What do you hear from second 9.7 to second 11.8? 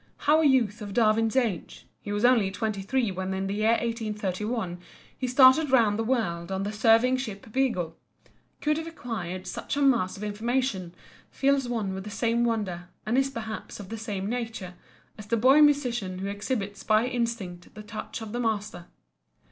a mass of information fills